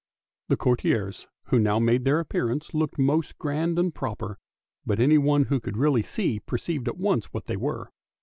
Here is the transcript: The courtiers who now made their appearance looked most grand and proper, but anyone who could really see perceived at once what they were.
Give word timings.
The 0.47 0.57
courtiers 0.57 1.27
who 1.49 1.59
now 1.59 1.77
made 1.77 2.05
their 2.05 2.19
appearance 2.19 2.73
looked 2.73 2.97
most 2.97 3.37
grand 3.37 3.77
and 3.77 3.93
proper, 3.93 4.39
but 4.83 4.99
anyone 4.99 5.43
who 5.43 5.59
could 5.59 5.77
really 5.77 6.01
see 6.01 6.39
perceived 6.39 6.87
at 6.87 6.97
once 6.97 7.25
what 7.27 7.45
they 7.45 7.55
were. 7.55 7.91